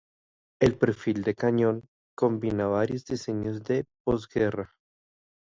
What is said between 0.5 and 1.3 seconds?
El perfil